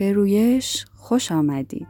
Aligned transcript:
به 0.00 0.12
رویش 0.12 0.86
خوش 0.96 1.32
آمدید. 1.32 1.88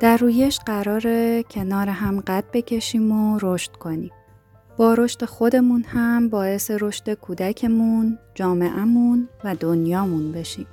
در 0.00 0.16
رویش 0.16 0.58
قراره 0.58 1.42
کنار 1.42 1.88
هم 1.88 2.20
قد 2.20 2.44
بکشیم 2.52 3.12
و 3.12 3.38
رشد 3.42 3.72
کنیم. 3.72 4.10
با 4.76 4.94
رشد 4.94 5.24
خودمون 5.24 5.82
هم 5.82 6.28
باعث 6.28 6.70
رشد 6.80 7.14
کودکمون، 7.14 8.18
جامعهمون 8.34 9.28
و 9.44 9.54
دنیامون 9.54 10.32
بشیم. 10.32 10.66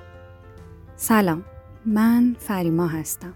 سلام، 0.95 1.43
من 1.85 2.35
فریما 2.39 2.87
هستم. 2.87 3.33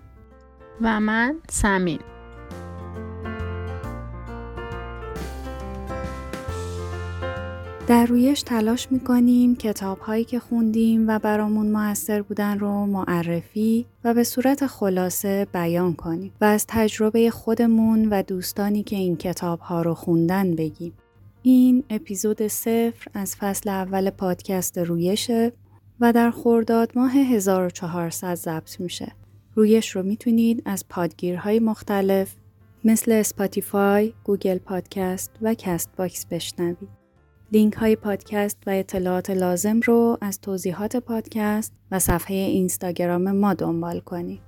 و 0.82 1.00
من 1.00 1.36
سمین. 1.50 2.00
در 7.88 8.06
رویش 8.06 8.42
تلاش 8.42 8.92
می‌کنیم 8.92 9.56
کتاب 9.56 10.00
هایی 10.00 10.24
که 10.24 10.40
خوندیم 10.40 11.08
و 11.08 11.20
برامون 11.20 11.72
موثر 11.72 12.22
بودن 12.22 12.60
رو 12.60 12.86
معرفی 12.86 13.86
و 14.04 14.14
به 14.14 14.24
صورت 14.24 14.68
خلاصه 14.68 15.48
بیان 15.54 15.94
کنیم 15.94 16.34
و 16.42 16.46
از 16.46 16.66
تجربه 16.68 17.30
خودمون 17.30 18.10
و 18.10 18.24
دوستانی 18.24 18.84
که 18.84 18.96
این 18.96 19.18
کتاب 19.18 19.60
ها 19.60 19.82
رو 19.82 19.94
خوندن 19.94 20.56
بگیم. 20.56 20.94
این 21.42 21.84
اپیزود 21.90 22.48
صفر 22.48 23.08
از 23.14 23.36
فصل 23.36 23.70
اول 23.70 24.10
پادکست 24.10 24.78
رویشه 24.78 25.52
و 26.00 26.14
در 26.14 26.32
خرداد 26.32 26.92
ماه 26.96 27.12
1400 27.12 28.36
ضبط 28.36 28.80
میشه. 28.80 29.12
رویش 29.56 29.90
رو 29.90 30.04
می‌تونید 30.04 30.62
از 30.66 30.86
پادگیرهای 30.90 31.60
مختلف 31.60 32.36
مثل 32.84 33.12
Spotify، 33.12 34.14
Google 34.24 34.58
Podcast 34.58 35.32
و 35.42 35.54
Castbox 35.54 36.26
بشنوید. 36.26 37.01
لینک 37.54 37.74
های 37.74 37.96
پادکست 37.96 38.58
و 38.68 38.70
اطلاعات 38.70 39.30
لازم 39.30 39.80
رو 39.80 40.18
از 40.22 40.42
توضیحات 40.42 40.96
پادکست 40.96 41.74
و 41.92 42.00
صفحه 42.00 42.36
اینستاگرام 42.36 43.32
ما 43.32 43.54
دنبال 43.54 44.00
کنید. 44.00 44.42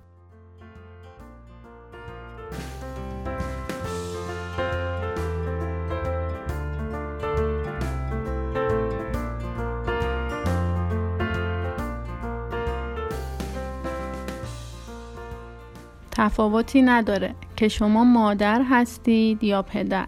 تفاوتی 16.11 16.81
نداره 16.81 17.35
که 17.55 17.67
شما 17.67 18.03
مادر 18.03 18.61
هستید 18.69 19.43
یا 19.43 19.61
پدر. 19.61 20.07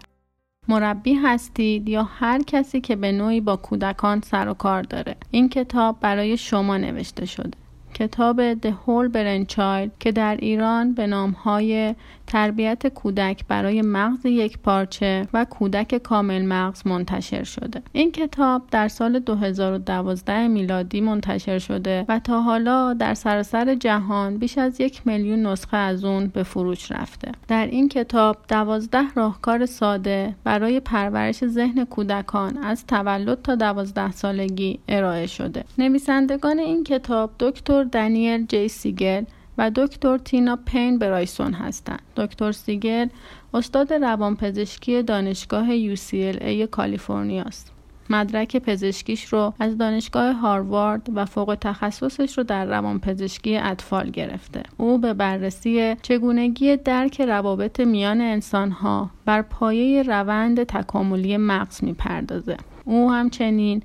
مربی 0.68 1.14
هستید 1.14 1.90
یا 1.90 2.04
هر 2.04 2.42
کسی 2.44 2.82
که 2.82 2.96
به 2.96 3.12
نوعی 3.12 3.42
با 3.42 3.56
کودکان 3.56 4.22
سر 4.22 4.50
و 4.50 4.54
کار 4.54 4.82
داره. 4.82 5.16
این 5.32 5.50
کتاب 5.50 6.00
برای 6.00 6.38
شما 6.38 6.78
نوشته 6.78 7.26
شده. 7.26 7.52
کتاب 7.94 8.54
The 8.54 8.72
Whole 8.86 9.14
Brain 9.14 9.54
Child 9.56 9.90
که 10.00 10.12
در 10.12 10.36
ایران 10.36 10.94
به 10.94 11.08
نامهای 11.08 11.96
تربیت 12.28 12.88
کودک 12.88 13.46
برای 13.48 13.82
مغز 13.82 14.26
یک 14.26 14.58
پارچه 14.58 15.28
و 15.34 15.46
کودک 15.46 15.98
کامل 15.98 16.46
مغز 16.46 16.88
منتشر 16.88 17.44
شده. 17.44 17.82
این 17.92 18.12
کتاب 18.12 18.62
در 18.72 18.88
سال 18.88 19.20
2012 19.20 20.48
میلادی 20.48 21.02
منتشر 21.02 21.60
شده 21.60 22.06
و 22.10 22.20
تا 22.20 22.42
حالا 22.42 22.94
در 22.94 23.14
سراسر 23.14 23.76
جهان 23.76 24.38
بیش 24.38 24.58
از 24.58 24.82
یک 24.82 25.08
میلیون 25.08 25.46
نسخه 25.46 25.78
از 25.78 26.06
اون 26.06 26.28
به 26.28 26.44
فروش 26.44 26.92
رفته. 26.92 27.32
در 27.48 27.68
این 27.68 27.90
کتاب 27.90 28.38
دوازده 28.48 29.04
راهکار 29.16 29.66
ساده 29.66 30.36
برای 30.44 30.80
پرورش 30.80 31.46
ذهن 31.46 31.86
کودکان 31.86 32.58
از 32.58 32.86
تولد 32.86 33.42
تا 33.42 33.56
دوازده 33.56 34.12
سالگی 34.12 34.80
ارائه 34.88 35.28
شده. 35.28 35.64
نویسندگان 35.78 36.60
این 36.60 36.84
کتاب 36.84 37.32
دکتر 37.40 37.84
دنیل 37.84 38.46
جی 38.46 38.68
سیگل 38.68 39.24
و 39.58 39.72
دکتر 39.76 40.18
تینا 40.18 40.56
پین 40.66 41.00
برایسون 41.00 41.54
هستند. 41.54 42.02
دکتر 42.18 42.52
سیگل 42.52 43.08
استاد 43.54 43.94
روانپزشکی 43.94 45.04
دانشگاه 45.04 45.96
UCLA 45.96 46.64
کالیفرنیا 46.72 47.44
است. 47.44 47.72
مدرک 48.10 48.58
پزشکیش 48.58 49.26
رو 49.26 49.54
از 49.60 49.78
دانشگاه 49.78 50.32
هاروارد 50.34 51.10
و 51.16 51.26
فوق 51.26 51.58
تخصصش 51.62 52.38
رو 52.38 52.44
در 52.44 52.66
روانپزشکی 52.66 53.58
اطفال 53.58 54.10
گرفته. 54.10 54.64
او 54.78 54.98
به 54.98 55.14
بررسی 55.14 55.96
چگونگی 56.02 56.78
درک 56.78 57.22
روابط 57.22 57.80
میان 57.80 58.22
انسانها 58.22 59.10
بر 59.26 59.42
پایه 59.42 60.04
روند 60.04 60.64
تکاملی 60.64 61.38
مغز 61.38 61.84
می‌پردازه. 61.84 62.58
او 62.86 63.12
همچنین 63.12 63.84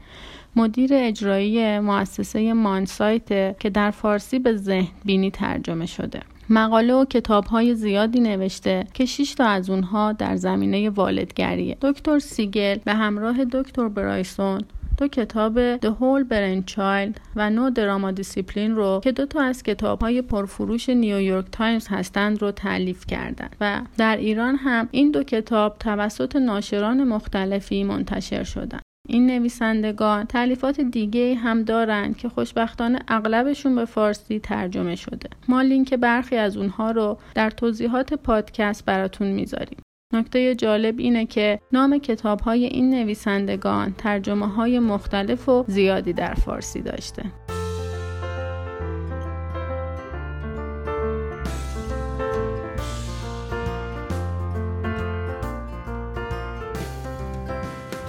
مدیر 0.57 0.91
اجرایی 0.93 1.79
مؤسسه 1.79 2.53
Mindsight 2.53 3.59
که 3.59 3.71
در 3.71 3.91
فارسی 3.91 4.39
به 4.39 4.57
ذهن 4.57 4.89
بینی 5.05 5.31
ترجمه 5.31 5.87
شده 5.87 6.21
مقاله 6.51 6.95
و 6.95 7.05
کتاب 7.05 7.45
های 7.45 7.75
زیادی 7.75 8.21
نوشته 8.21 8.87
که 8.95 9.07
6 9.07 9.35
تا 9.35 9.45
از 9.45 9.71
اونها 9.71 10.13
در 10.13 10.37
زمینه 10.37 10.91
والدگریه 10.91 11.77
دکتر 11.81 12.19
سیگل 12.19 12.77
به 12.85 12.95
همراه 12.95 13.45
دکتر 13.45 13.89
برایسون 13.89 14.63
دو 14.99 15.09
کتاب 15.09 15.77
The 15.77 15.89
Whole 15.89 16.25
Brain 16.31 16.73
Child 16.75 17.21
و 17.37 17.51
No-Drama 17.51 18.11
Discipline 18.11 18.77
رو 18.77 19.01
که 19.05 19.13
دو 19.13 19.27
تا 19.27 19.43
از 19.43 19.63
کتاب 19.63 20.01
های 20.01 20.23
پرفروش 20.23 20.89
نیویورک 20.89 21.47
تایمز 21.53 21.89
هستند 21.89 22.43
رو 22.43 22.51
تألیف 22.51 23.07
کردند 23.07 23.57
و 23.61 23.81
در 23.97 24.17
ایران 24.17 24.57
هم 24.57 24.89
این 24.91 25.11
دو 25.11 25.23
کتاب 25.23 25.77
توسط 25.79 26.37
ناشران 26.37 27.05
مختلفی 27.05 27.85
منتشر 27.85 28.45
شدند. 28.45 28.83
این 29.11 29.27
نویسندگان 29.27 30.25
تعلیفات 30.25 30.81
دیگه 30.81 31.35
هم 31.35 31.63
دارند 31.63 32.17
که 32.17 32.29
خوشبختانه 32.29 32.99
اغلبشون 33.09 33.75
به 33.75 33.85
فارسی 33.85 34.39
ترجمه 34.39 34.97
شده. 34.97 35.29
ما 35.49 35.63
لینک 35.63 35.95
برخی 35.95 36.37
از 36.37 36.57
اونها 36.57 36.91
رو 36.91 37.19
در 37.35 37.51
توضیحات 37.51 38.15
پادکست 38.15 38.85
براتون 38.85 39.33
می‌ذاریم. 39.33 39.79
نکته 40.15 40.55
جالب 40.55 40.99
اینه 40.99 41.27
که 41.27 41.61
نام 41.73 41.99
کتاب 41.99 42.41
های 42.41 42.65
این 42.65 42.91
نویسندگان 42.91 43.95
ترجمه 43.99 44.49
های 44.49 44.79
مختلف 44.79 45.49
و 45.49 45.65
زیادی 45.69 46.13
در 46.13 46.35
فارسی 46.35 46.81
داشته. 46.81 47.23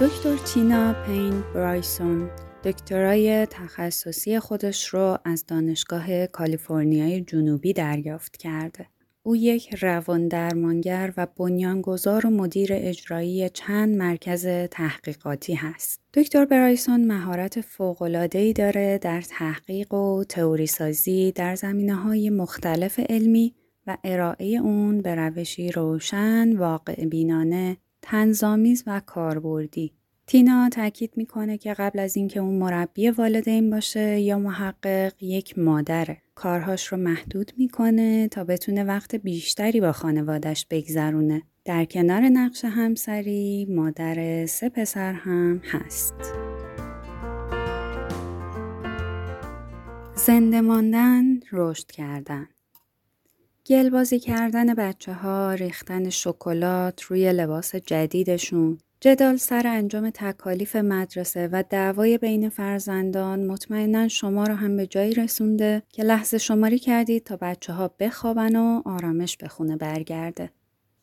دکتر 0.02 0.36
تینا 0.36 0.94
پین 1.06 1.42
برایسون 1.54 2.30
دکترای 2.64 3.46
تخصصی 3.46 4.38
خودش 4.38 4.88
رو 4.88 5.18
از 5.24 5.46
دانشگاه 5.46 6.26
کالیفرنیای 6.26 7.20
جنوبی 7.20 7.72
دریافت 7.72 8.36
کرده. 8.36 8.86
او 9.22 9.36
یک 9.36 9.74
روان 9.74 10.28
درمانگر 10.28 11.12
و 11.16 11.26
بنیانگذار 11.36 12.26
و 12.26 12.30
مدیر 12.30 12.70
اجرایی 12.72 13.48
چند 13.48 13.96
مرکز 13.96 14.46
تحقیقاتی 14.70 15.54
هست. 15.54 16.00
دکتر 16.14 16.44
برایسون 16.44 17.06
مهارت 17.06 17.60
فوق‌العاده‌ای 17.60 18.52
داره 18.52 18.98
در 18.98 19.20
تحقیق 19.20 19.94
و 19.94 20.24
تئوری 20.24 20.66
سازی 20.66 21.32
در 21.32 21.54
زمینه 21.54 21.94
های 21.94 22.30
مختلف 22.30 23.00
علمی 23.08 23.54
و 23.86 23.96
ارائه 24.04 24.46
اون 24.46 25.02
به 25.02 25.14
روشی 25.14 25.72
روشن، 25.72 26.56
واقع 26.56 27.04
بینانه، 27.04 27.76
تنظامیز 28.02 28.84
و 28.86 29.00
کاربردی. 29.06 29.92
تینا 30.26 30.68
تاکید 30.68 31.12
می‌کنه 31.16 31.58
که 31.58 31.74
قبل 31.74 31.98
از 31.98 32.16
اینکه 32.16 32.40
اون 32.40 32.54
مربی 32.54 33.10
والدین 33.10 33.70
باشه 33.70 34.20
یا 34.20 34.38
محقق 34.38 35.12
یک 35.22 35.58
مادره 35.58 36.22
کارهاش 36.34 36.86
رو 36.86 36.98
محدود 36.98 37.52
می‌کنه 37.56 38.28
تا 38.28 38.44
بتونه 38.44 38.84
وقت 38.84 39.14
بیشتری 39.14 39.80
با 39.80 39.92
خانوادش 39.92 40.66
بگذرونه. 40.70 41.42
در 41.64 41.84
کنار 41.84 42.22
نقش 42.22 42.64
همسری 42.64 43.66
مادر 43.70 44.46
سه 44.46 44.68
پسر 44.68 45.12
هم 45.12 45.60
هست. 45.64 46.14
زنده 50.16 50.60
ماندن 50.60 51.40
رشد 51.52 51.86
کردن. 51.86 52.48
گلبازی 53.66 54.18
کردن 54.18 54.74
بچه 54.74 55.12
ها، 55.12 55.52
ریختن 55.52 56.10
شکلات 56.10 57.02
روی 57.02 57.32
لباس 57.32 57.74
جدیدشون، 57.74 58.78
جدال 59.00 59.36
سر 59.36 59.66
انجام 59.66 60.10
تکالیف 60.10 60.76
مدرسه 60.76 61.48
و 61.52 61.64
دعوای 61.70 62.18
بین 62.18 62.48
فرزندان 62.48 63.46
مطمئنا 63.46 64.08
شما 64.08 64.44
رو 64.44 64.54
هم 64.54 64.76
به 64.76 64.86
جایی 64.86 65.14
رسونده 65.14 65.82
که 65.92 66.02
لحظه 66.02 66.38
شماری 66.38 66.78
کردید 66.78 67.24
تا 67.24 67.36
بچه 67.36 67.72
ها 67.72 67.94
بخوابن 67.98 68.56
و 68.56 68.82
آرامش 68.84 69.36
به 69.36 69.48
خونه 69.48 69.76
برگرده. 69.76 70.50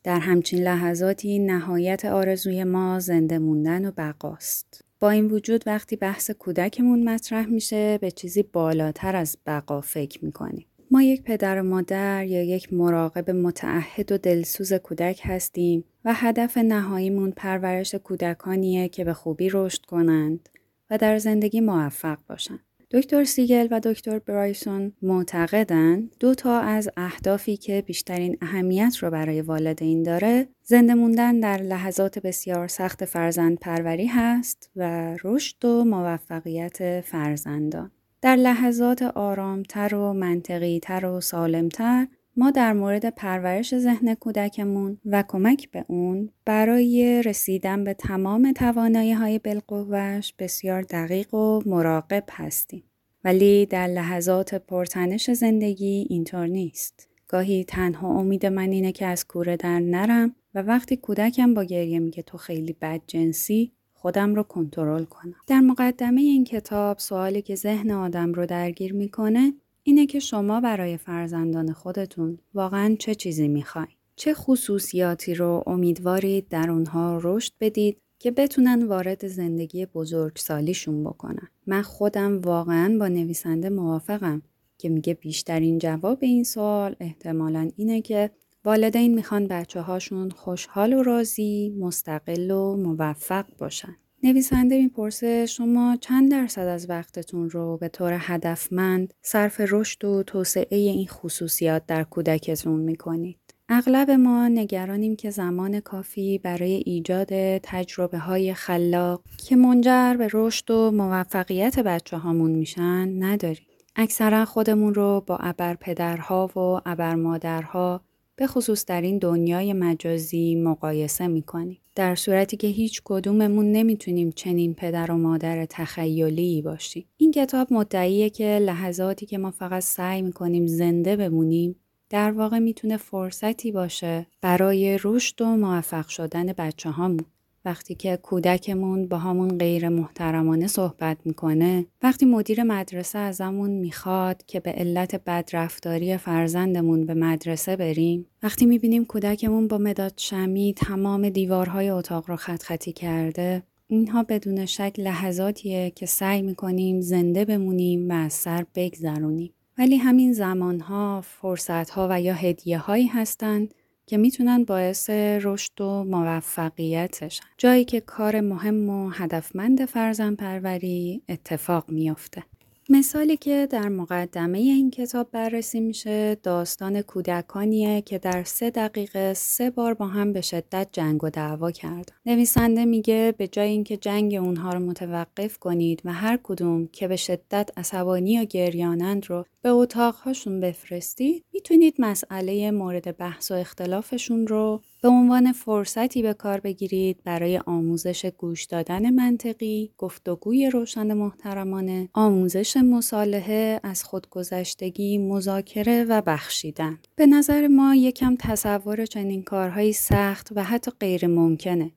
در 0.04 0.20
همچین 0.20 0.64
لحظاتی 0.64 1.40
نهایت 1.40 2.06
آرزوی 2.06 2.64
ما 2.64 3.00
زنده 3.00 3.40
موندن 3.40 3.86
و 3.86 3.92
بقاست. 3.98 4.82
با 5.00 5.10
این 5.10 5.26
وجود 5.26 5.64
وقتی 5.68 5.96
بحث 5.96 6.32
کودکمون 6.32 7.10
مطرح 7.10 7.46
میشه 7.46 7.98
به 7.98 8.12
چیزی 8.12 8.44
بالاتر 8.44 9.16
از 9.16 9.38
بقا 9.46 9.82
فکر 9.82 10.26
می‌کنیم. 10.26 10.66
ما 10.92 11.02
یک 11.02 11.24
پدر 11.24 11.60
و 11.60 11.64
مادر 11.64 12.26
یا 12.26 12.44
یک 12.44 12.74
مراقب 12.74 13.32
متعهد 13.32 14.12
و 14.12 14.18
دلسوز 14.18 14.74
کودک 14.74 15.22
هستیم 15.24 15.84
و 16.06 16.14
هدف 16.14 16.58
نهاییمون 16.58 17.32
پرورش 17.32 17.96
کودکانیه 17.96 18.90
که 18.90 19.04
به 19.04 19.14
خوبی 19.14 19.50
رشد 19.54 19.86
کنند 19.86 20.50
و 20.90 20.98
در 20.98 21.18
زندگی 21.18 21.62
موفق 21.62 22.18
باشند. 22.30 22.60
دکتر 22.92 23.24
سیگل 23.24 23.68
و 23.72 23.80
دکتر 23.80 24.20
برایسون 24.20 24.94
معتقدند 25.02 26.16
دو 26.20 26.36
تا 26.36 26.60
از 26.60 26.90
اهدافی 26.98 27.58
که 27.58 27.84
بیشترین 27.86 28.38
اهمیت 28.42 28.98
رو 29.00 29.12
برای 29.12 29.42
والدین 29.42 30.04
داره 30.04 30.48
زنده 30.64 30.94
موندن 30.94 31.40
در 31.40 31.58
لحظات 31.58 32.20
بسیار 32.20 32.68
سخت 32.68 33.06
فرزند 33.06 33.60
پروری 33.60 34.08
هست 34.08 34.72
و 34.76 35.16
رشد 35.24 35.66
و 35.66 35.84
موفقیت 35.84 37.02
فرزندان. 37.02 37.92
در 38.22 38.36
لحظات 38.36 39.02
آرامتر 39.02 39.96
و 39.96 40.14
منطقیتر 40.14 41.06
و 41.06 41.22
سالمتر 41.22 42.08
ما 42.38 42.52
در 42.52 42.74
مورد 42.74 43.10
پرورش 43.10 43.78
ذهن 43.78 44.14
کودکمون 44.14 44.98
و 45.06 45.24
کمک 45.28 45.72
به 45.72 45.86
اون 45.88 46.30
برای 46.46 47.24
رسیدن 47.26 47.84
به 47.84 47.94
تمام 47.94 48.52
توانایی 48.52 49.12
های 49.12 49.40
بالقوهش 49.40 50.34
بسیار 50.40 50.82
دقیق 50.82 51.34
و 51.34 51.62
مراقب 51.66 52.24
هستیم. 52.32 52.84
ولی 53.24 53.66
در 53.66 53.88
لحظات 53.88 54.56
پرتنش 54.56 55.32
زندگی 55.32 56.08
اینطور 56.10 56.48
نیست. 56.48 57.08
گاهی 57.28 57.64
تنها 57.64 58.20
امید 58.20 58.46
من 58.46 58.72
اینه 58.72 58.92
که 58.92 59.06
از 59.06 59.28
کوره 59.28 59.58
در 59.58 59.80
نرم 59.80 60.36
و 60.56 60.62
وقتی 60.62 60.98
کودکم 60.98 61.54
با 61.54 61.64
گریه 61.64 62.00
میگه 62.00 62.24
تو 62.24 62.38
خیلی 62.38 62.74
بد 62.82 63.02
جنسی 63.08 63.74
خودم 64.02 64.36
رو 64.36 64.44
کنترل 64.44 65.04
کنم. 65.04 65.36
در 65.48 65.60
مقدمه 65.60 66.22
این 66.22 66.44
کتاب 66.44 66.98
سوالی 66.98 67.42
که 67.42 67.56
ذهن 67.56 67.92
آدم 67.92 68.34
رو 68.34 68.46
درگیر 68.46 68.94
می‌کنه 68.94 69.54
اینه 69.84 70.06
که 70.06 70.20
شما 70.20 70.62
برای 70.62 70.98
فرزندان 70.98 71.74
خودتون 71.74 72.38
واقعا 72.54 72.96
چه 73.00 73.16
چیزی 73.16 73.48
می‌خواین؟ 73.48 73.88
چه 74.16 74.34
خصوصیاتی 74.34 75.34
رو 75.34 75.64
امیدوارید 75.68 76.48
در 76.48 76.72
اونها 76.72 77.20
رشد 77.24 77.54
بدید 77.60 77.98
که 78.20 78.32
بتونن 78.32 78.84
وارد 78.84 79.28
زندگی 79.28 79.86
بزرگسالیشون 79.86 81.04
بکنن. 81.04 81.48
من 81.68 81.82
خودم 81.82 82.42
واقعا 82.42 82.98
با 83.00 83.08
نویسنده 83.08 83.70
موافقم 83.70 84.42
که 84.78 84.90
میگه 84.90 85.14
بیشترین 85.14 85.78
جواب 85.78 86.18
این 86.22 86.44
سوال 86.44 86.96
احتمالا 87.00 87.70
اینه 87.76 88.02
که 88.02 88.32
والدین 88.66 89.14
می‌خوان 89.16 89.48
بچه 89.48 89.82
هاشون 89.82 90.30
خوشحال 90.30 90.94
و 90.94 91.04
راضی، 91.04 91.74
مستقل 91.80 92.52
و 92.52 92.76
موفق 92.76 93.46
باشن. 93.58 93.96
نویسنده 94.24 94.78
می‌پرسه 94.78 95.46
شما 95.46 95.98
چند 96.02 96.32
درصد 96.32 96.68
از 96.68 96.90
وقتتون 96.90 97.50
رو 97.50 97.78
به 97.78 97.88
طور 97.88 98.18
هدفمند 98.20 99.14
صرف 99.22 99.62
رشد 99.70 100.06
و 100.06 100.24
توسعه 100.24 100.78
این 100.78 101.08
خصوصیات 101.08 101.86
در 101.86 102.04
کودکتون 102.04 102.80
می‌کنید. 102.80 103.38
اغلب 103.70 104.12
ما 104.12 104.48
نگرانیم 104.48 105.16
که 105.16 105.30
زمان 105.30 105.80
کافی 105.80 106.38
برای 106.38 106.84
ایجاد 106.86 107.58
تجربه 107.58 108.18
های 108.18 108.54
خلاق 108.54 109.24
که 109.48 109.56
منجر 109.56 110.16
به 110.18 110.30
رشد 110.34 110.72
و 110.72 110.92
موفقیت 110.92 111.80
بچه 111.80 112.18
هامون 112.18 112.52
میشن 112.52 113.24
نداریم. 113.24 113.68
اکثرا 113.96 114.46
خودمون 114.46 114.94
رو 114.94 115.24
با 115.28 115.38
ابر 115.38 115.76
پدرها 115.76 116.48
و 116.48 116.60
ابر 116.86 117.16
مادرها 117.16 118.02
به 118.40 118.48
خصوص 118.48 118.86
در 118.86 119.02
این 119.02 119.18
دنیای 119.18 119.74
مجازی 119.74 120.56
مقایسه 120.56 121.28
می‌کنیم. 121.28 121.78
در 121.96 122.16
صورتی 122.16 122.58
که 122.58 122.68
هیچ 122.68 123.02
کدوممون 123.06 123.72
نمی‌تونیم 123.72 124.32
چنین 124.32 124.74
پدر 124.74 125.12
و 125.12 125.18
مادر 125.18 125.66
تخیلی 125.66 126.62
باشیم. 126.62 127.06
این 127.18 127.32
کتاب 127.32 127.74
مدعیه 127.74 128.30
که 128.30 128.60
لحظاتی 128.62 129.26
که 129.26 129.38
ما 129.38 129.52
فقط 129.52 129.84
سعی 129.84 130.22
می‌کنیم 130.22 130.68
زنده 130.68 131.16
بمونیم 131.16 131.76
در 132.10 132.32
واقع 132.32 132.60
می‌تونه 132.60 132.98
فرصتی 132.98 133.72
باشه 133.72 134.28
برای 134.42 135.00
رشد 135.04 135.42
و 135.42 135.46
موفق 135.46 136.08
شدن 136.08 136.46
بچه 136.46 136.90
هامون. 136.90 137.26
وقتی 137.66 137.96
که 137.96 138.18
کودکمون 138.18 139.08
با 139.08 139.18
همون 139.18 139.58
غیر 139.58 139.90
محترمانه 139.90 140.68
صحبت 140.68 141.18
می‌کنه 141.26 141.86
وقتی 142.02 142.26
مدیر 142.26 142.64
مدرسه 142.64 143.20
ازمون 143.20 143.70
می‌خواد 143.70 144.44
که 144.48 144.60
به 144.60 144.72
علت 144.72 145.16
بدرفتاری 145.16 146.18
فرزندمون 146.18 147.06
به 147.06 147.14
مدرسه 147.14 147.76
بریم 147.76 148.26
وقتی 148.44 148.66
می‌بینیم 148.66 149.06
کودکمون 149.06 149.68
با 149.68 149.78
مداد 149.78 150.14
شمی 150.18 150.74
تمام 150.78 151.30
دیوارهای 151.30 151.90
اتاق 151.90 152.30
رو 152.30 152.36
خط 152.36 152.64
خطی 152.64 152.92
کرده 152.92 153.64
اینها 153.88 154.24
بدون 154.24 154.66
شک 154.66 154.94
لحظاتیه 154.98 155.92
که 155.96 156.06
سعی 156.06 156.42
می‌کنیم 156.42 157.02
زنده 157.02 157.46
بمونیم 157.46 158.10
و 158.10 158.14
از 158.14 158.34
سر 158.34 158.66
بگذرونیم. 158.76 159.54
ولی 159.78 159.98
همین 159.98 160.34
زمانها 160.34 161.22
فرصتها 161.22 162.08
و 162.12 162.22
یا 162.22 162.34
هدیه 162.34 162.78
هایی 162.78 163.08
هستند 163.08 163.74
که 164.10 164.18
می‌تونن 164.18 164.64
باعث 164.64 165.10
رشد 165.44 165.82
و 165.82 166.04
موفقیتشن 166.04 167.44
جایی 167.58 167.86
که 167.86 168.02
کار 168.02 168.42
مهم 168.42 168.90
و 168.90 169.10
هدفمند 169.10 169.86
فرزن 169.86 170.36
پروری 170.36 171.22
اتفاق 171.30 171.86
میافته 171.88 172.44
مثالی 172.92 173.38
که 173.38 173.68
در 173.72 173.90
مقدمه 173.90 174.58
این 174.58 174.92
کتاب 174.92 175.32
بررسی 175.32 175.80
میشه 175.80 176.36
داستان 176.44 177.02
کودکانیه 177.02 178.02
که 178.02 178.18
در 178.18 178.44
سه 178.44 178.70
دقیقه 178.70 179.34
سه 179.34 179.70
بار 179.70 179.94
با 179.94 180.08
هم 180.08 180.34
به 180.34 180.42
شدت 180.42 180.88
جنگ 180.92 181.24
و 181.24 181.30
دعوا 181.30 181.72
کردن. 181.72 182.16
نویسنده 182.26 182.86
میگه 182.86 183.34
به 183.38 183.48
جای 183.48 183.70
اینکه 183.70 183.98
جنگ 183.98 184.34
اونها 184.34 184.74
رو 184.74 184.80
متوقف 184.80 185.58
کنید 185.58 186.02
و 186.06 186.14
هر 186.14 186.40
کدوم 186.44 186.88
که 186.88 187.08
به 187.08 187.16
شدت 187.16 187.70
عصبانی 187.78 188.32
یا 188.32 188.44
گریانند 188.44 189.26
رو 189.30 189.46
به 189.62 189.70
اتاقهاشون 189.70 190.60
بفرستید 190.60 191.46
می‌تونید 191.54 191.96
مسئله 192.00 192.72
مورد 192.72 193.18
بحث 193.18 193.52
و 193.52 193.54
اختلافشون 193.54 194.48
رو 194.48 194.82
به 195.02 195.10
عنوان 195.10 195.52
فرصتی 195.52 196.22
به 196.22 196.34
کار 196.34 196.60
بگیرید 196.60 197.24
برای 197.24 197.58
آموزش 197.58 198.26
گوش 198.26 198.66
دادن 198.66 199.10
منطقی، 199.10 199.94
گفتگوی 199.98 200.70
روشن 200.70 201.14
محترمانه، 201.14 202.10
آموزش 202.14 202.78
مصالحه 202.78 203.80
از 203.84 204.04
خودگذشتگی، 204.04 205.18
مذاکره 205.18 206.04
و 206.04 206.22
بخشیدن. 206.22 207.00
به 207.16 207.26
نظر 207.26 207.68
ما 207.68 207.96
یکم 207.96 208.36
تصور 208.40 209.06
چنین 209.06 209.44
کارهایی 209.44 209.94
سخت 209.94 210.50
و 210.56 210.64
حتی 210.64 210.92
غیر 211.00 211.28
ممکنه. 211.28 211.92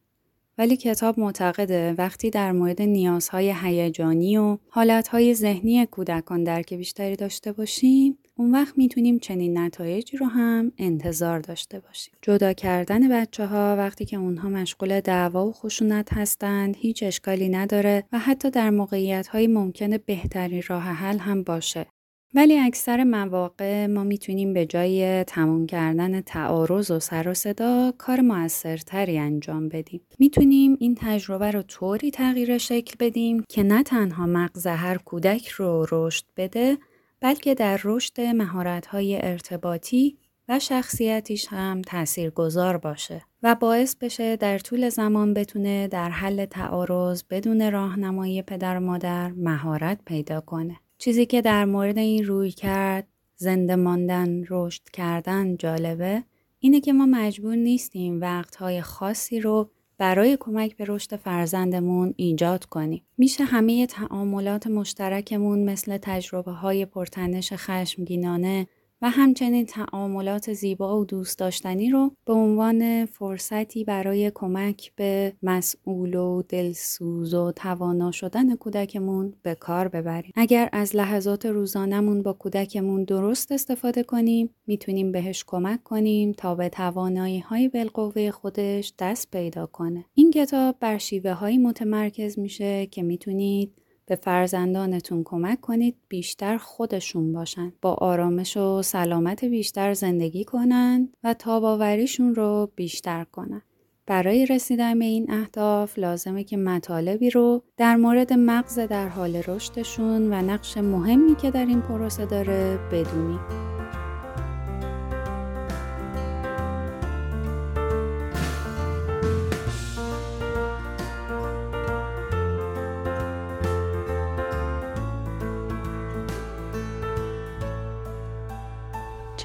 ولی 0.58 0.76
کتاب 0.76 1.20
معتقده 1.20 1.94
وقتی 1.99 2.31
در 2.31 2.52
مورد 2.52 2.82
نیازهای 2.82 3.54
هیجانی 3.62 4.37
و 4.37 4.58
حالتهای 4.69 5.34
ذهنی 5.34 5.87
کودکان 5.87 6.44
درک 6.44 6.75
بیشتری 6.75 7.16
داشته 7.16 7.52
باشیم 7.52 8.19
اون 8.37 8.50
وقت 8.50 8.78
می‌تونیم 8.78 9.19
چنین 9.19 9.58
نتایجی 9.58 10.16
رو 10.16 10.26
هم 10.26 10.72
انتظار 10.78 11.40
داشته 11.40 11.81
باشیم. 11.81 12.14
جدا 12.22 12.52
کردن 12.52 13.08
بچه 13.08 13.46
ها 13.46 13.76
وقتی 13.78 14.04
که 14.04 14.16
اونها 14.16 14.49
مشغول 14.49 15.00
دعوا 15.00 15.46
و 15.46 15.53
خشونت 15.53 16.12
هستند 16.12 16.77
هیچ 16.77 17.03
اشکالی 17.03 17.48
نداره 17.48 18.05
و 18.12 18.19
حتی 18.19 18.50
در 18.50 18.70
موقعیت 18.70 19.27
های 19.27 19.46
ممکنه 19.46 19.98
بهترین 19.98 20.62
راه 20.69 20.82
حل 20.82 21.19
هم 21.19 21.43
باشه. 21.43 21.86
ولی 22.34 22.58
اکثر 22.58 23.05
مواقع 23.05 23.86
ما 23.86 24.05
می‌تونیم 24.05 24.53
به 24.53 24.67
جای 24.67 25.24
تموم 25.24 25.67
کردن 25.67 26.20
تعارض 26.20 26.91
و 26.91 27.01
سر 27.01 27.29
و 27.29 27.34
صدا 27.34 27.93
کار 27.98 28.20
موثرتری 28.20 29.19
انجام 29.19 29.69
بدیم. 29.69 30.01
می‌تونیم 30.19 30.77
این 30.81 30.94
تجربه 31.01 31.51
رو 31.51 31.62
طوری 31.62 32.10
تغییر 32.10 32.58
شکل 32.58 32.94
بدیم 33.01 33.44
که 33.48 33.62
نه 33.62 33.82
تنها 33.82 34.27
مغز 34.27 34.67
هر 34.67 34.98
کودک 34.98 35.48
رو 35.48 35.86
رشد 35.93 36.24
بده 36.36 36.79
بلکه 37.20 37.55
در 37.55 37.81
رشد 37.84 38.20
مهارت‌های 38.20 39.19
ارتباطی 39.22 40.19
و 40.48 40.58
شخصیتیش 40.58 41.46
هم 41.51 41.82
تأثیر 41.82 42.31
گذار 42.31 42.77
باشه 42.77 43.22
و 43.43 43.55
باعث 43.55 43.96
بشه 43.96 44.36
در 44.36 44.58
طول 44.58 44.89
زمان 44.89 45.34
بتونه 45.34 45.89
در 45.89 46.10
حل 46.10 46.44
تعارض 46.44 47.22
بدون 47.31 47.72
راهنمایی 47.72 48.43
پدر 48.43 48.77
و 48.77 48.81
مادر 48.81 49.29
مهارت 49.29 49.98
پیدا 50.06 50.41
کنه. 50.41 50.77
چیزی 51.03 51.27
که 51.27 51.43
در 51.43 51.65
مورد 51.65 51.99
این 51.99 52.25
روی 52.25 52.51
کرد 52.51 53.06
زنده 53.37 53.77
ماندن 53.77 54.44
رشد 54.51 54.82
کردن 54.93 55.56
جالبه 55.56 56.23
اینه 56.59 56.81
که 56.81 56.93
ما 56.93 57.06
مجبور 57.06 57.55
نیستیم 57.55 58.21
وقتهای 58.21 58.82
خاصی 58.82 59.41
رو 59.41 59.71
برای 59.99 60.37
کمک 60.41 60.77
به 60.77 60.85
رشد 60.89 61.17
فرزندمون 61.17 62.15
ایجاد 62.17 62.65
کنیم. 62.65 63.03
میشه 63.19 63.44
همه 63.44 63.87
تعاملات 63.87 64.67
مشترکمون 64.67 65.65
مثل 65.65 65.99
تجربه 66.03 66.53
های 66.53 66.87
پرتنش 66.87 67.53
خشمگینانه 67.53 68.67
و 69.03 69.11
همچنین 69.11 69.67
تعاملات 69.67 70.53
زیبا 70.53 71.01
و 71.01 71.05
دوست 71.05 71.39
داشتنی 71.39 71.91
رو 71.91 72.13
به 72.25 72.32
عنوان 72.32 73.06
فرصتی 73.06 73.85
برای 73.85 74.32
کمک 74.35 74.93
به 74.97 75.32
مسئول 75.43 76.15
و 76.15 76.43
دلسوز 76.49 77.35
و 77.35 77.53
توانا 77.53 78.11
شدن 78.11 78.56
کودکمون 78.56 79.35
به 79.43 79.55
کار 79.55 79.89
ببریم. 79.89 80.32
اگر 80.35 80.69
از 80.73 80.97
لحظات 80.97 81.47
روزانمون 81.47 82.23
با 82.23 82.32
کودکمون 82.32 83.05
درست 83.05 83.53
استفاده 83.53 84.03
کنیم 84.03 84.51
می‌تونیم 84.67 85.13
بهش 85.13 85.44
کمک 85.47 85.82
کنیم 85.82 86.32
تا 86.32 86.55
به 86.55 86.69
توانایی 86.69 87.39
های 87.39 87.69
بالقوه 87.69 88.31
خودش 88.31 88.93
دست 88.99 89.31
پیدا 89.31 89.67
کنه. 89.67 90.05
این 90.15 90.31
کتاب 90.31 90.77
بر 90.81 90.99
شیوه 90.99 91.32
های 91.32 91.59
متمرکز 91.59 92.39
میشه 92.39 92.87
که 92.87 93.03
می‌تونید 93.03 93.73
به 94.12 94.16
فرزندانتون 94.16 95.22
کمک 95.24 95.60
کنید 95.60 95.96
بیشتر 96.08 96.58
خودشون 96.58 97.32
باشن 97.32 97.72
با 97.82 97.94
آرامش 97.94 98.56
و 98.56 98.82
سلامت 98.82 99.44
بیشتر 99.44 99.94
زندگی 99.94 100.44
کنند 100.44 101.16
و 101.24 101.34
تاباوریشون 101.34 102.34
رو 102.34 102.70
بیشتر 102.76 103.24
کنن 103.24 103.62
برای 104.06 104.46
رسیدن 104.46 104.98
به 104.98 105.04
این 105.04 105.31
اهداف 105.31 105.98
لازمه 105.98 106.44
که 106.44 106.56
مطالبی 106.56 107.31
رو 107.31 107.62
در 107.76 107.96
مورد 107.96 108.32
مغز 108.32 108.78
در 108.78 109.08
حال 109.08 109.36
رشدشون 109.36 110.32
و 110.32 110.42
نقش 110.42 110.76
مهمی 110.76 111.36
که 111.36 111.50
در 111.50 111.66
این 111.66 111.81
پروسه 111.81 112.26
داره 112.26 112.78
بدونید. 112.92 113.71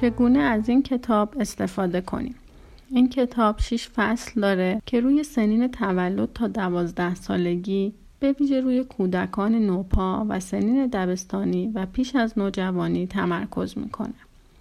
چگونه 0.00 0.38
از 0.38 0.68
این 0.68 0.82
کتاب 0.82 1.34
استفاده 1.40 2.00
کنیم 2.00 2.34
این 2.90 3.08
کتاب 3.08 3.58
6 3.58 3.88
فصل 3.88 4.40
داره 4.40 4.82
که 4.86 5.00
روی 5.00 5.22
سنین 5.22 5.68
تولد 5.68 6.32
تا 6.34 6.48
دوازده 6.48 7.14
سالگی 7.14 7.92
به 8.20 8.32
ویژه 8.32 8.60
روی 8.60 8.84
کودکان 8.84 9.54
نوپا 9.54 10.26
و 10.28 10.40
سنین 10.40 10.86
دبستانی 10.86 11.72
و 11.74 11.86
پیش 11.86 12.16
از 12.16 12.38
نوجوانی 12.38 13.06
تمرکز 13.06 13.78
می‌کنه. 13.78 14.14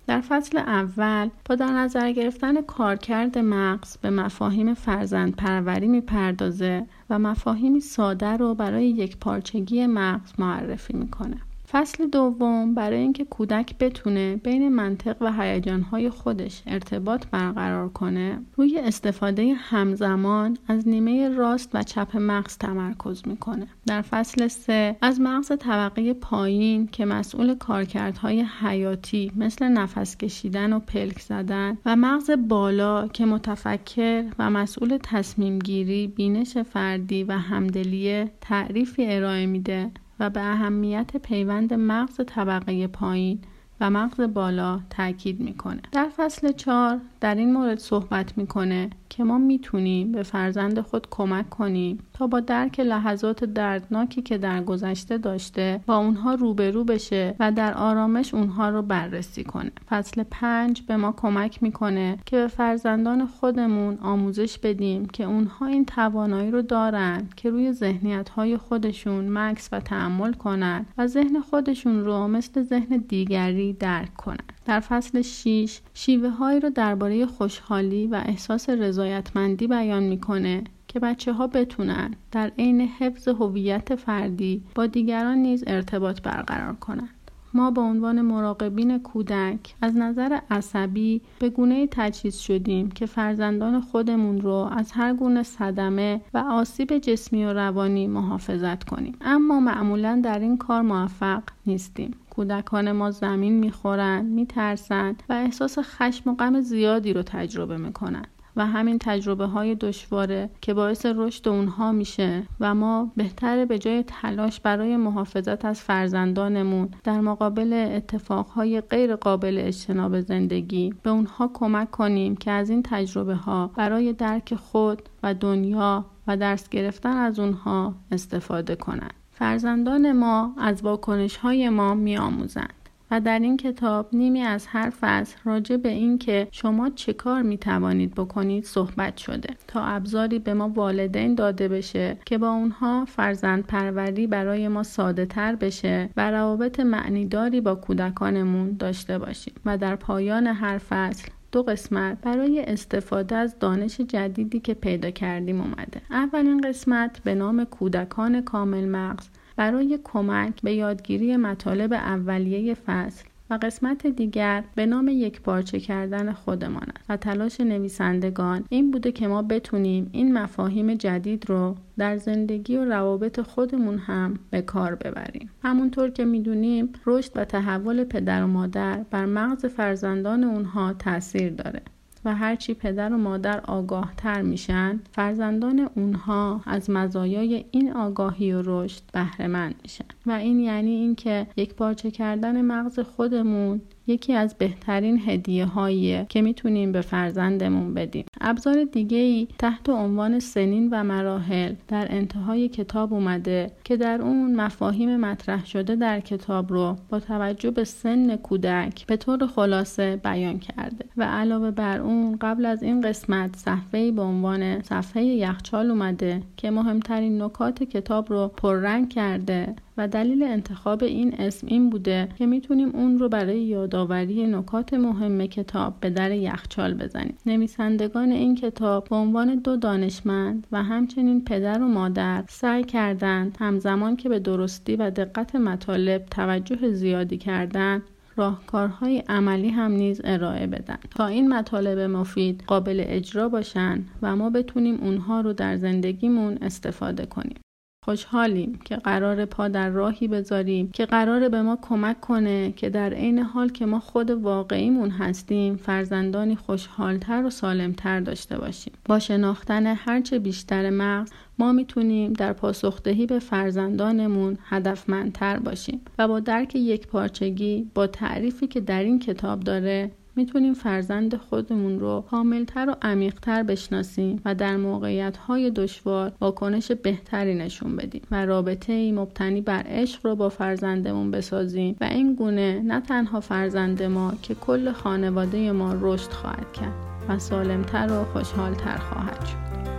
در 0.07 0.21
فصل 0.21 0.57
اول 0.57 1.29
با 1.45 1.55
در 1.55 1.71
نظر 1.71 2.11
گرفتن 2.11 2.61
کارکرد 2.61 3.37
مغز 3.37 3.97
به 3.97 4.09
مفاهیم 4.09 4.73
فرزند 4.73 5.35
پروری 5.35 5.87
می‌پردازه 5.87 6.85
و 7.09 7.19
مفاهیمی 7.19 7.79
ساده 7.79 8.37
رو 8.37 8.55
برای 8.55 8.89
یک 8.89 9.17
پارچگی 9.17 9.87
مغز 9.87 10.31
معرفی 10.37 10.97
می‌کنه. 10.97 11.37
فصل 11.71 12.07
دوم 12.07 12.73
برای 12.73 12.99
اینکه 12.99 13.25
کودک 13.25 13.77
بتونه 13.77 14.35
بین 14.35 14.69
منطق 14.69 15.21
و 15.21 15.33
هیجانهای 15.33 16.09
خودش 16.09 16.61
ارتباط 16.67 17.25
برقرار 17.31 17.89
کنه 17.89 18.39
روی 18.55 18.79
استفاده 18.79 19.53
همزمان 19.53 20.57
از 20.67 20.87
نیمه 20.87 21.29
راست 21.29 21.69
و 21.73 21.83
چپ 21.83 22.17
مغز 22.17 22.57
تمرکز 22.57 23.27
می‌کنه. 23.27 23.67
در 23.85 24.01
فصل 24.01 24.47
سه 24.47 24.95
از 25.01 25.21
مغز 25.21 25.51
طبقه 25.59 26.13
پایین 26.13 26.87
که 26.87 27.05
مسئول 27.05 27.55
کارکردهای 27.55 28.45
حیاتی 28.61 29.31
مثل 29.35 29.67
نفس 29.67 30.17
کشیدن 30.17 30.73
و 30.73 30.79
پلک 30.79 31.19
زدن 31.19 31.77
و 31.85 31.95
مغز 31.95 32.31
بالا 32.47 33.07
که 33.07 33.25
متفکر 33.25 34.25
و 34.39 34.49
مسئول 34.49 34.97
تصمیم 35.03 35.59
گیری 35.59 36.07
بینش 36.07 36.57
فردی 36.57 37.23
و 37.23 37.31
همدلیه 37.31 38.31
تعریفی 38.41 39.05
ارائه 39.05 39.45
میده 39.45 39.91
و 40.19 40.29
به 40.29 40.41
اهمیت 40.41 41.17
پیوند 41.17 41.73
مغز 41.73 42.21
طبقه 42.27 42.87
پایین 42.87 43.39
و 43.81 43.89
مغز 43.89 44.21
بالا 44.21 44.79
تاکید 44.89 45.39
می‌کنه. 45.39 45.81
در 45.91 46.09
فصل 46.17 46.51
4 46.51 46.99
در 47.21 47.35
این 47.35 47.53
مورد 47.53 47.79
صحبت 47.79 48.37
می‌کنه. 48.37 48.89
که 49.09 49.23
ما 49.23 49.37
می‌تونیم 49.37 50.11
به 50.11 50.23
فرزند 50.23 50.81
خود 50.81 51.07
کمک 51.09 51.49
کنیم 51.49 51.99
تا 52.13 52.27
با 52.27 52.39
درک 52.39 52.79
لحظات 52.79 53.43
دردناکی 53.43 54.21
که 54.21 54.37
در 54.37 54.63
گذشته 54.63 55.17
داشته 55.17 55.81
با 55.85 55.97
اونها 55.97 56.33
روبرو 56.33 56.83
بشه 56.83 57.35
و 57.39 57.51
در 57.51 57.73
آرامش 57.73 58.33
اونها 58.33 58.69
رو 58.69 58.81
بررسی 58.81 59.43
کنه. 59.43 59.71
فصل 59.89 60.23
5 60.31 60.81
به 60.81 60.97
ما 60.97 61.11
کمک 61.11 61.63
می‌کنه 61.63 62.17
که 62.25 62.37
به 62.37 62.47
فرزندان 62.47 63.25
خودمون 63.25 63.97
آموزش 64.01 64.57
بدیم 64.57 65.05
که 65.05 65.23
اونها 65.23 65.65
این 65.65 65.85
توانایی 65.85 66.51
رو 66.51 66.61
دارن 66.61 67.29
که 67.35 67.49
روی 67.49 67.71
ذهنیت 67.71 68.29
های 68.29 68.57
خودشون 68.57 69.29
مکس 69.29 69.69
و 69.71 69.79
تحمل 69.79 70.33
کنن 70.33 70.85
و 70.97 71.07
ذهن 71.07 71.39
خودشون 71.39 72.05
رو 72.05 72.27
مثل 72.27 72.63
ذهن 72.63 72.97
دیگری 72.97 73.73
درک 73.73 74.15
کنن. 74.15 74.56
در 74.67 74.79
فصل 74.79 75.21
6 75.21 75.79
شیوه 75.93 76.29
هایی 76.29 76.59
رو 76.59 76.69
درباره 76.69 77.25
خوشحالی 77.25 78.07
و 78.07 78.21
احساس 78.25 78.69
رضایتمندی 78.69 79.67
بیان 79.67 80.03
می‌کنه 80.03 80.63
که 80.87 80.99
بچه 80.99 81.33
ها 81.33 81.47
بتونن 81.47 82.13
در 82.31 82.51
عین 82.57 82.81
حفظ 82.81 83.27
هویت 83.27 83.95
فردی 83.95 84.63
با 84.75 84.85
دیگران 84.85 85.37
نیز 85.37 85.63
ارتباط 85.67 86.21
برقرار 86.21 86.75
کنند. 86.75 87.09
ما 87.53 87.71
به 87.71 87.81
عنوان 87.81 88.21
مراقبین 88.21 88.99
کودک 88.99 89.75
از 89.81 89.95
نظر 89.95 90.39
عصبی 90.51 91.21
به 91.39 91.49
گونه 91.49 91.87
تجهیز 91.91 92.37
شدیم 92.37 92.91
که 92.91 93.05
فرزندان 93.05 93.81
خودمون 93.81 94.41
رو 94.41 94.69
از 94.71 94.91
هر 94.91 95.13
گونه 95.13 95.43
صدمه 95.43 96.21
و 96.33 96.37
آسیب 96.37 96.97
جسمی 96.97 97.45
و 97.45 97.53
روانی 97.53 98.07
محافظت 98.07 98.83
کنیم 98.83 99.15
اما 99.21 99.59
معمولا 99.59 100.21
در 100.23 100.39
این 100.39 100.57
کار 100.57 100.81
موفق 100.81 101.43
نیستیم 101.65 102.11
کودکان 102.37 102.91
ما 102.91 103.11
زمین 103.11 103.59
می‌خورند 103.59 104.25
میترسند 104.25 105.23
و 105.29 105.33
احساس 105.33 105.77
خشم 105.79 106.29
و 106.29 106.35
غم 106.35 106.61
زیادی 106.61 107.13
رو 107.13 107.23
تجربه 107.23 107.77
می‌کنند 107.77 108.27
و 108.55 108.65
همین 108.65 108.97
تجربه 108.99 109.45
های 109.45 109.75
دشواره 109.75 110.49
که 110.61 110.73
باعث 110.73 111.05
رشد 111.05 111.49
اونها 111.49 111.91
میشه 111.91 112.43
و 112.59 112.75
ما 112.75 113.11
بهتره 113.15 113.65
به 113.65 113.79
جای 113.79 114.03
تلاش 114.07 114.59
برای 114.59 114.97
محافظت 114.97 115.65
از 115.65 115.81
فرزندانمون 115.81 116.89
در 117.03 117.21
مقابل 117.21 117.73
اتفاقهای 117.95 118.81
غیر 118.81 119.15
قابل 119.15 119.57
اجتناب 119.61 120.21
زندگی 120.21 120.93
به 121.03 121.09
اونها 121.09 121.51
کمک 121.53 121.91
کنیم 121.91 122.35
که 122.35 122.51
از 122.51 122.69
این 122.69 122.83
تجربه 122.83 123.35
ها 123.35 123.71
برای 123.75 124.13
درک 124.13 124.55
خود 124.55 125.09
و 125.23 125.33
دنیا 125.33 126.05
و 126.27 126.37
درس 126.37 126.69
گرفتن 126.69 127.17
از 127.17 127.39
اونها 127.39 127.95
استفاده 128.11 128.75
کنند. 128.75 129.13
فرزندان 129.39 130.11
ما 130.11 130.53
از 130.57 130.81
واکنش 130.81 131.37
های 131.37 131.69
ما 131.69 131.93
می 131.93 132.17
آموزند. 132.17 132.73
و 133.11 133.21
در 133.21 133.39
این 133.39 133.57
کتاب 133.57 134.09
نیمی 134.13 134.41
از 134.41 134.67
هر 134.67 134.89
فصل 134.89 135.35
راجع 135.43 135.77
به 135.77 135.89
این 135.89 136.17
که 136.17 136.47
شما 136.51 136.89
چه 136.89 137.13
کار 137.13 137.41
می 137.41 137.57
توانید 137.57 138.15
بکنید 138.15 138.65
صحبت 138.65 139.17
شده 139.17 139.49
تا 139.67 139.85
ابزاری 139.85 140.39
به 140.39 140.53
ما 140.53 140.69
والدین 140.69 141.35
داده 141.35 141.67
بشه 141.67 142.17
که 142.25 142.37
با 142.37 142.49
اونها 142.49 143.05
فرزند 143.05 143.65
پروری 143.65 144.27
برای 144.27 144.67
ما 144.67 144.83
ساده 144.83 145.25
تر 145.25 145.55
بشه 145.55 146.09
و 146.17 146.31
روابط 146.31 146.79
معنیداری 146.79 147.61
با 147.61 147.75
کودکانمون 147.75 148.77
داشته 148.79 149.19
باشیم 149.19 149.53
و 149.65 149.77
در 149.77 149.95
پایان 149.95 150.47
هر 150.47 150.77
فصل 150.77 151.27
دو 151.57 151.63
قسمت 151.63 152.17
برای 152.21 152.59
استفاده 152.61 153.35
از 153.35 153.59
دانش 153.59 154.01
جدیدی 154.01 154.59
که 154.59 154.73
پیدا 154.73 155.09
کردیم 155.09 155.61
اومده. 155.61 156.01
اولین 156.11 156.61
قسمت 156.61 157.19
به 157.23 157.35
نام 157.35 157.63
کودکان 157.63 158.41
کامل 158.41 158.85
مغز. 158.85 159.29
برای 159.55 159.99
کمک 160.03 160.61
به 160.61 160.73
یادگیری 160.73 161.37
مطالب 161.37 161.93
اولیه 161.93 162.73
فصل 162.73 163.25
و 163.49 163.59
قسمت 163.61 164.07
دیگر 164.07 164.63
به 164.75 164.85
نام 164.85 165.07
یک 165.07 165.41
پارچه 165.41 165.79
کردن 165.79 166.31
خودمان 166.31 166.87
است 166.97 167.05
و 167.09 167.17
تلاش 167.17 167.59
نویسندگان 167.59 168.63
این 168.69 168.91
بوده 168.91 169.11
که 169.11 169.27
ما 169.27 169.41
بتونیم 169.41 170.09
این 170.11 170.33
مفاهیم 170.33 170.93
جدید 170.93 171.49
رو 171.49 171.75
در 171.97 172.17
زندگی 172.17 172.77
و 172.77 172.85
روابط 172.85 173.41
خودمون 173.41 173.97
هم 173.97 174.33
به 174.49 174.61
کار 174.61 174.95
ببریم. 174.95 175.49
همونطور 175.63 176.09
که 176.09 176.25
می‌دونیم 176.25 176.93
رشد 177.05 177.31
و 177.35 177.45
تحول 177.45 178.03
پدر 178.03 178.43
و 178.43 178.47
مادر 178.47 179.05
بر 179.11 179.25
مغز 179.25 179.65
فرزندان 179.65 180.43
اونها 180.43 180.93
تاثیر 180.93 181.53
داره. 181.53 181.81
و 182.25 182.35
هرچی 182.35 182.73
پدر 182.73 183.13
و 183.13 183.17
مادر 183.17 183.59
آگاه 183.59 184.13
تر 184.17 184.41
میشن 184.41 184.99
فرزندان 185.11 185.89
اونها 185.95 186.61
از 186.65 186.89
مزایای 186.89 187.65
این 187.71 187.93
آگاهی 187.93 188.53
و 188.53 188.61
رشد 188.65 189.01
بهره 189.13 189.47
میشن. 189.83 190.05
و 190.25 190.31
این 190.31 190.59
یعنی 190.59 190.91
اینکه 190.91 191.47
یک 191.57 191.73
پارچه 191.73 192.11
کردن 192.11 192.61
مغز 192.61 192.99
خودمون 192.99 193.81
یکی 194.07 194.33
از 194.33 194.55
بهترین 194.57 195.21
هدیه 195.25 195.65
هاییه 195.65 196.25
که 196.29 196.41
می‌تونیم 196.41 196.91
به 196.91 197.01
فرزندمون 197.01 197.93
بدیم. 197.93 198.25
ابزار 198.41 198.83
دیگه 198.83 199.17
ای 199.17 199.47
تحت 199.57 199.89
عنوان 199.89 200.39
سنین 200.39 200.89
و 200.91 201.03
مراحل 201.03 201.73
در 201.87 202.07
انتهای 202.09 202.69
کتاب 202.69 203.13
اومده 203.13 203.71
که 203.83 203.97
در 203.97 204.21
اون 204.21 204.55
مفاهیم 204.55 205.17
مطرح 205.17 205.65
شده 205.65 205.95
در 205.95 206.19
کتاب 206.19 206.73
رو 206.73 206.95
با 207.09 207.19
توجه 207.19 207.71
به 207.71 207.83
سن 207.83 208.35
کودک 208.35 209.05
به 209.05 209.17
طور 209.17 209.47
خلاصه 209.47 210.15
بیان 210.15 210.59
کرده 210.59 211.05
و 211.17 211.23
علاوه 211.23 211.71
بر 211.71 211.99
اون 211.99 212.37
قبل 212.41 212.65
از 212.65 212.83
این 212.83 213.01
قسمت 213.01 213.55
صفحه 213.55 214.11
به 214.11 214.21
عنوان 214.21 214.81
صفحه 214.81 215.23
یخچال 215.23 215.91
اومده 215.91 216.41
که 216.57 216.71
مهمترین 216.71 217.41
نکات 217.41 217.83
کتاب 217.83 218.33
رو 218.33 218.47
پررنگ 218.47 219.09
کرده 219.09 219.75
و 219.97 220.07
دلیل 220.07 220.43
انتخاب 220.43 221.03
این 221.03 221.33
اسم 221.39 221.67
این 221.67 221.89
بوده 221.89 222.29
که 222.37 222.45
می‌تونیم 222.45 222.89
اون 222.89 223.19
رو 223.19 223.29
برای 223.29 223.61
یادآوری 223.61 224.47
نکات 224.47 224.93
مهم 224.93 225.45
کتاب 225.45 225.99
به 225.99 226.09
در 226.09 226.31
یخچال 226.31 226.93
بزنیم. 226.93 227.37
نویسندگان 227.45 228.31
این 228.31 228.55
کتاب 228.55 229.07
به 229.09 229.15
عنوان 229.15 229.55
دو 229.55 229.75
دانشمند 229.75 230.67
و 230.71 230.83
همچنین 230.83 231.43
پدر 231.43 231.81
و 231.81 231.87
مادر 231.87 232.43
سعی 232.49 232.83
کردند 232.83 233.57
همزمان 233.59 234.15
که 234.15 234.29
به 234.29 234.39
درستی 234.39 234.95
و 234.95 235.09
دقت 235.09 235.55
مطالب 235.55 236.25
توجه 236.25 236.91
زیادی 236.91 237.37
کردند 237.37 238.01
راهکارهای 238.35 239.23
عملی 239.29 239.69
هم 239.69 239.91
نیز 239.91 240.21
ارائه 240.23 240.67
بدن. 240.67 240.97
تا 241.09 241.27
این 241.27 241.53
مطالب 241.53 241.99
مفید 241.99 242.63
قابل 242.67 243.03
اجرا 243.05 243.49
باشن 243.49 244.05
و 244.21 244.35
ما 244.35 244.49
بتونیم 244.49 244.99
اونها 245.01 245.41
رو 245.41 245.53
در 245.53 245.77
زندگیمون 245.77 246.57
استفاده 246.61 247.25
کنیم. 247.25 247.57
خوشحالیم 248.07 248.79
که 248.85 248.95
قرار 248.95 249.45
پا 249.45 249.67
در 249.67 249.89
راهی 249.89 250.27
بذاریم 250.27 250.89
که 250.91 251.05
قرار 251.05 251.49
به 251.49 251.61
ما 251.61 251.79
کمک 251.81 252.21
کنه 252.21 252.71
که 252.71 252.89
در 252.89 253.13
عین 253.13 253.39
حال 253.39 253.69
که 253.69 253.85
ما 253.85 253.99
خود 253.99 254.31
واقعیمون 254.31 255.09
هستیم 255.09 255.75
فرزندانی 255.75 256.55
خوشحالتر 256.55 257.43
و 257.43 257.49
سالمتر 257.49 258.19
داشته 258.19 258.57
باشیم. 258.57 258.93
با 259.05 259.19
شناختن 259.19 259.85
هرچه 259.87 260.39
بیشتر 260.39 260.89
مغز 260.89 261.31
ما 261.59 261.71
می‌تونیم 261.71 262.33
در 262.33 262.53
پاسخدهی 262.53 263.25
به 263.25 263.39
فرزندانمون 263.39 264.57
هدفمندتر 264.63 265.59
باشیم 265.59 266.01
و 266.19 266.27
با 266.27 266.39
درک 266.39 266.75
یک 266.75 267.07
پارچگی 267.07 267.91
با 267.93 268.07
تعریفی 268.07 268.67
که 268.67 268.81
در 268.81 269.03
این 269.03 269.19
کتاب 269.19 269.59
داره 269.59 270.11
می‌تونیم 270.37 270.73
فرزند 270.73 271.35
خودمون 271.35 271.99
رو 271.99 272.23
کاملتر 272.31 272.89
و 272.89 272.95
عمیقتر 273.01 273.63
بشناسیم 273.63 274.41
و 274.45 274.55
در 274.55 274.77
موقعیت 274.77 275.37
های 275.37 275.71
دشوار 275.71 276.31
واکنش 276.41 276.91
بهتری 276.91 277.55
نشون 277.55 277.95
بدیم 277.95 278.21
و 278.31 278.45
رابطه 278.45 278.93
ای 278.93 279.11
مبتنی 279.11 279.61
بر 279.61 279.83
عشق 279.87 280.25
رو 280.25 280.35
با 280.35 280.49
فرزندمون 280.49 281.31
بسازیم 281.31 281.95
و 282.01 282.03
این 282.03 282.35
گونه 282.35 282.81
نه 282.85 283.01
تنها 283.01 283.39
فرزند 283.39 284.03
ما 284.03 284.33
که 284.41 284.55
کل 284.55 284.91
خانواده 284.91 285.71
ما 285.71 285.95
رشد 286.01 286.31
خواهد 286.31 286.73
کرد 286.73 286.93
و 287.29 287.39
سالمتر 287.39 288.11
و 288.11 288.23
خوشحالتر 288.23 288.97
خواهد 288.97 289.45
شد. 289.45 289.96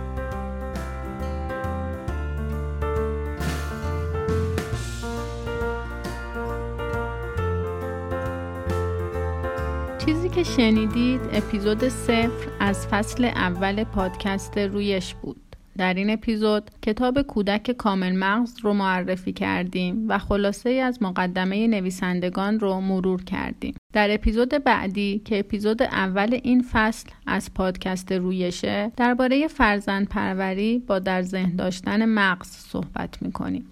شنیدید 10.57 11.21
اپیزود 11.33 11.87
صفر 11.87 12.51
از 12.59 12.87
فصل 12.87 13.25
اول 13.25 13.83
پادکست 13.83 14.57
رویش 14.57 15.13
بود. 15.13 15.41
در 15.77 15.93
این 15.93 16.09
اپیزود 16.09 16.71
کتاب 16.81 17.21
کودک 17.21 17.71
کامل 17.71 18.15
مغز 18.15 18.53
رو 18.63 18.73
معرفی 18.73 19.33
کردیم 19.33 20.05
و 20.09 20.17
خلاصه 20.17 20.69
از 20.69 21.03
مقدمه 21.03 21.67
نویسندگان 21.67 22.59
رو 22.59 22.81
مرور 22.81 23.23
کردیم. 23.23 23.75
در 23.93 24.13
اپیزود 24.13 24.49
بعدی 24.49 25.21
که 25.25 25.39
اپیزود 25.39 25.83
اول 25.83 26.39
این 26.43 26.65
فصل 26.71 27.09
از 27.27 27.53
پادکست 27.53 28.11
رویشه 28.11 28.91
درباره 28.97 29.47
فرزند 29.47 30.07
پروری 30.07 30.79
با 30.79 30.99
در 30.99 31.21
ذهن 31.21 31.55
داشتن 31.55 32.05
مغز 32.05 32.47
صحبت 32.47 33.21
می‌کنیم. 33.21 33.71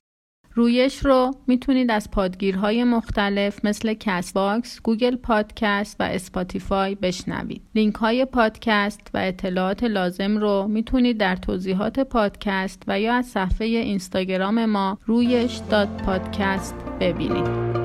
رویش 0.57 1.05
رو 1.05 1.31
می‌تونید 1.47 1.91
از 1.91 2.11
پادگیرهای 2.11 2.83
مختلف 2.83 3.65
مثل 3.65 3.93
Castbox، 3.93 4.81
Google 4.81 5.15
Podcast 5.15 5.95
و 5.99 6.03
Spotify 6.03 6.95
بشنوید. 6.95 7.61
لینک 7.75 7.95
های 7.95 8.25
پادکست 8.25 9.01
و 9.13 9.17
اطلاعات 9.17 9.83
لازم 9.83 10.37
رو 10.37 10.67
می‌تونید 10.67 11.17
در 11.17 11.35
توضیحات 11.35 11.99
پادکست 11.99 12.83
و 12.87 12.99
یا 12.99 13.13
از 13.13 13.25
صفحه 13.25 13.67
اینستاگرام 13.67 14.65
ما 14.65 14.97
رویش 15.05 15.61
داد 15.69 15.89
ببینید. 16.99 17.76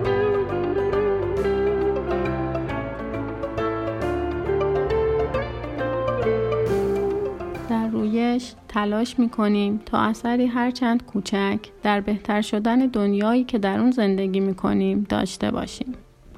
تلاش 8.72 9.18
می 9.18 9.28
کنیم 9.28 9.80
تا 9.86 9.98
اثری 9.98 10.46
هرچند 10.46 11.06
کوچک 11.06 11.58
در 11.82 12.00
بهتر 12.00 12.40
شدن 12.40 12.78
دنیایی 12.78 13.44
که 13.44 13.58
در 13.58 13.80
اون 13.80 13.90
زندگی 13.90 14.40
می 14.40 14.54
کنیم 14.54 15.06
داشته 15.08 15.50
باشیم. 15.50 15.94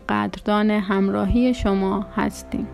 قدردان 0.08 0.70
همراهی 0.70 1.54
شما 1.54 2.06
هستیم. 2.16 2.68